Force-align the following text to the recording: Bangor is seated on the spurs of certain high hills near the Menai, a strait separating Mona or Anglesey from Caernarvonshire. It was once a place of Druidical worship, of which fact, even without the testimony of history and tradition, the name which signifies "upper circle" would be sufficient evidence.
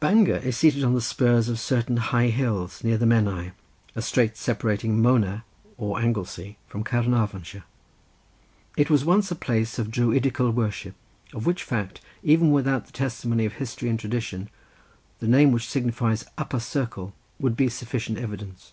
Bangor 0.00 0.36
is 0.38 0.56
seated 0.56 0.84
on 0.84 0.94
the 0.94 1.02
spurs 1.02 1.50
of 1.50 1.60
certain 1.60 1.98
high 1.98 2.28
hills 2.28 2.82
near 2.82 2.96
the 2.96 3.04
Menai, 3.04 3.50
a 3.94 4.00
strait 4.00 4.38
separating 4.38 5.02
Mona 5.02 5.44
or 5.76 6.00
Anglesey 6.00 6.56
from 6.66 6.82
Caernarvonshire. 6.82 7.62
It 8.78 8.88
was 8.88 9.04
once 9.04 9.30
a 9.30 9.34
place 9.34 9.78
of 9.78 9.90
Druidical 9.90 10.50
worship, 10.50 10.94
of 11.34 11.44
which 11.44 11.62
fact, 11.62 12.00
even 12.22 12.52
without 12.52 12.86
the 12.86 12.92
testimony 12.92 13.44
of 13.44 13.52
history 13.56 13.90
and 13.90 14.00
tradition, 14.00 14.48
the 15.18 15.28
name 15.28 15.52
which 15.52 15.68
signifies 15.68 16.24
"upper 16.38 16.58
circle" 16.58 17.12
would 17.38 17.54
be 17.54 17.68
sufficient 17.68 18.16
evidence. 18.16 18.72